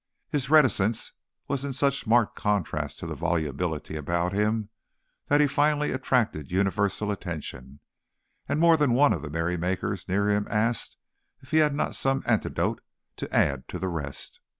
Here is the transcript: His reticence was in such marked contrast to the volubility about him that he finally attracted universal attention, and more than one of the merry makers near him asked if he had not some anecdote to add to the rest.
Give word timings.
His 0.31 0.49
reticence 0.49 1.13
was 1.47 1.63
in 1.63 1.73
such 1.73 2.07
marked 2.07 2.35
contrast 2.35 2.97
to 2.97 3.05
the 3.05 3.13
volubility 3.13 3.95
about 3.95 4.33
him 4.33 4.69
that 5.27 5.41
he 5.41 5.45
finally 5.45 5.91
attracted 5.91 6.51
universal 6.51 7.11
attention, 7.11 7.81
and 8.49 8.59
more 8.59 8.77
than 8.77 8.93
one 8.93 9.13
of 9.13 9.21
the 9.21 9.29
merry 9.29 9.57
makers 9.57 10.07
near 10.09 10.27
him 10.27 10.47
asked 10.49 10.97
if 11.41 11.51
he 11.51 11.57
had 11.57 11.75
not 11.75 11.93
some 11.95 12.23
anecdote 12.25 12.81
to 13.17 13.31
add 13.31 13.67
to 13.67 13.77
the 13.77 13.89
rest. 13.89 14.39